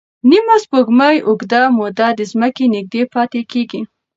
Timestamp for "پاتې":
3.13-3.41